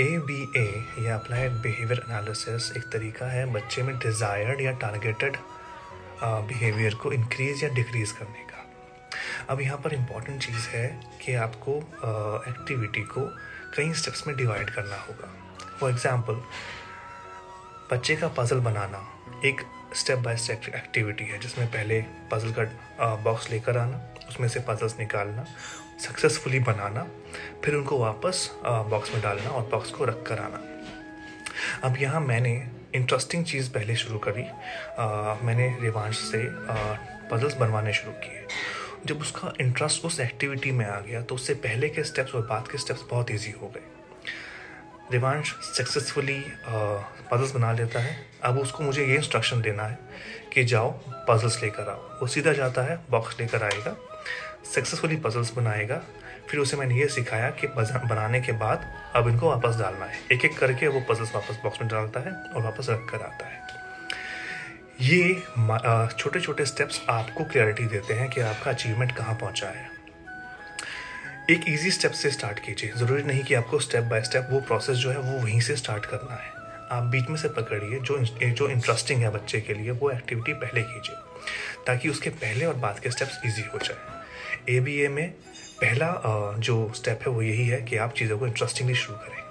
[0.00, 5.36] A B ए या applied behaviour analysis एक तरीका है बच्चे में डिज़ायर्ड या टारगेटेड
[6.22, 8.64] बिहेवियर को इंक्रीज या डिक्रीज करने का।
[9.52, 10.86] अब यहाँ पर इंपॉर्टेंट चीज़ है
[11.24, 11.76] कि आपको
[12.48, 13.26] एक्टिविटी को
[13.76, 15.30] कई स्टेप्स में डिवाइड करना होगा।
[15.78, 16.42] फॉर एग्ज़ाम्पल
[17.92, 19.06] बच्चे का पज़ल बनाना।
[19.44, 19.60] एक
[19.94, 24.98] स्टेप बाय स्टेप एक्टिविटी है जिसमें पहले पज़ल का बॉक्स लेकर आना उसमें से पजल्स
[24.98, 25.44] निकालना
[26.00, 27.06] सक्सेसफुली बनाना
[27.64, 30.60] फिर उनको वापस बॉक्स में डालना और बॉक्स को रख कर आना।
[31.84, 32.52] अब यहाँ मैंने
[32.94, 36.42] इंटरेस्टिंग चीज़ पहले शुरू करी आ, मैंने रिवांश से
[37.30, 38.46] पजल्स बनवाने शुरू किए।
[39.06, 42.68] जब उसका इंटरेस्ट उस एक्टिविटी में आ गया तो उससे पहले के स्टेप्स और बाद
[42.68, 43.82] के स्टेप्स बहुत इजी हो गए।
[45.12, 49.98] रिवांश सक्सेसफुली पजल्स बना लेता है। अब उसको मुझे ये इंस्ट्रक्शन देना है
[50.52, 50.90] कि जाओ
[51.28, 53.96] पजल्स लेकर आओ। वो सीधा जाता है बॉक्स लेकर आएगा
[54.74, 56.00] सक्सेसफुली पजल्स बनाएगा।
[56.50, 58.84] फिर उसे मैंने ये सिखाया कि बनाने के बाद
[59.16, 62.32] अब इनको वापस डालना है। एक एक करके वो पजल्स वापस बॉक्स में डालता है
[62.32, 63.62] और वापस रख कर आता है।
[65.00, 65.34] ये
[66.12, 69.93] छोटे छोटे स्टेप्स आपको क्लैरिटी देते हैं कि आपका अचीवमेंट कहाँ पहुँचा है।
[71.50, 74.96] एक इजी स्टेप से स्टार्ट कीजिए। ज़रूरी नहीं कि आपको स्टेप बाय स्टेप वो प्रोसेस
[74.96, 76.52] जो है वो वहीं से स्टार्ट करना है।
[76.92, 80.82] आप बीच में से पकड़िए, जो जो इंटरेस्टिंग है बच्चे के लिए, वो एक्टिविटी पहले
[80.82, 81.16] कीजिए,
[81.86, 85.30] ताकि उसके पहले और बाद के स्टेप्स ईजी हो जाए। ए बी ए में
[85.80, 86.12] पहला
[86.58, 89.43] जो स्टेप है वो यही है कि आप चीज़ों को इंटरेस्टिंगली शुरू करें।